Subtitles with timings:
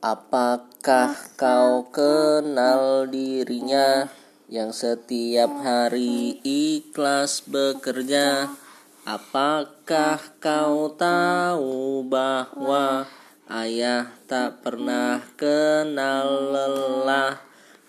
[0.00, 4.08] Apakah kau kenal dirinya?
[4.48, 8.48] Yang setiap hari ikhlas bekerja?
[9.04, 13.12] Apakah kau tahu bahwa
[13.52, 17.36] ayah tak pernah kenal lelah?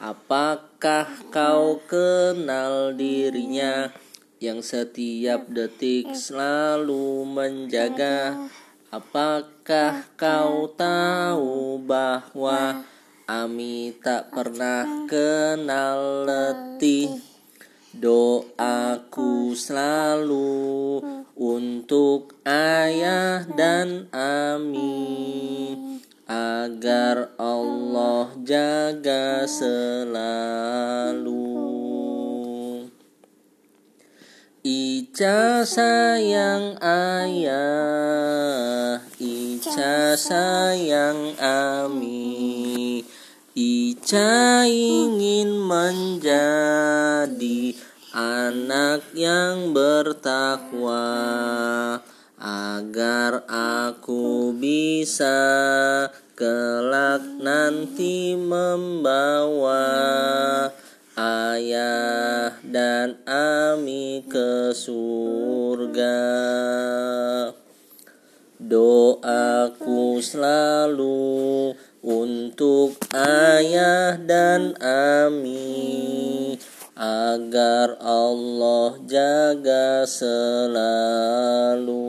[0.00, 3.92] Apakah kau kenal dirinya?
[4.40, 8.48] Yang setiap detik selalu menjaga?
[8.88, 12.88] Apakah kau tahu bahwa
[13.28, 17.20] Ami tak pernah kenal letih?
[17.92, 21.04] Doaku selalu
[21.36, 25.76] untuk ayah dan Ami.
[26.24, 30.48] Agar Allah jaga selalu.
[34.68, 38.47] Ica sayang ayah,
[39.68, 43.04] Ica sayang Ami,
[43.52, 46.56] Ica ingin menjadi
[48.16, 51.04] anak yang bertakwa
[52.40, 55.36] agar aku bisa
[56.32, 59.84] kelak nanti membawa
[61.12, 66.16] ayah dan Ami ke surga.
[68.58, 76.58] Doaku selalu untuk ayah dan Ami
[76.98, 82.02] agar Allah jaga selalu.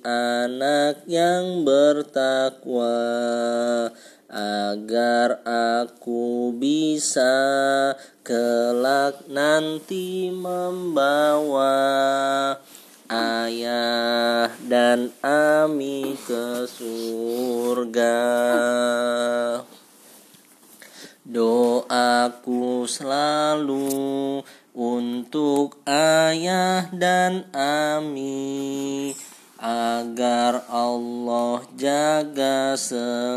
[0.02, 2.98] anak yang bertakwa
[4.26, 7.94] agar aku bisa
[8.26, 11.78] kelak nanti membawa
[13.06, 18.18] ayah dan Ami ke surga.
[21.22, 21.67] Doaku
[22.88, 24.40] selalu
[24.72, 29.12] untuk ayah dan ami
[29.60, 33.28] agar Allah jaga selalu.